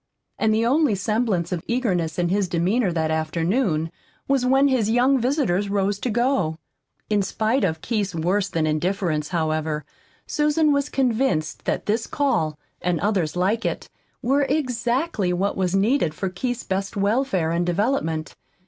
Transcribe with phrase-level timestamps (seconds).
[0.39, 3.91] And the only semblance of eagerness in his demeanor that afternoon
[4.27, 6.57] was when his young visitors rose to go.
[7.07, 9.85] In spite of Keith's worse than indifference, however,
[10.25, 13.91] Susan was convinced that this call, and others like it,
[14.23, 18.35] were exactly what was needed for Keith's best welfare and development.